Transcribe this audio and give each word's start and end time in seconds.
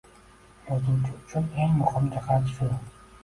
Yozuvchi 0.69 1.11
uchun 1.17 1.45
eng 1.65 1.71
muhim 1.81 2.05
jihat 2.15 2.43
shu 2.55 2.65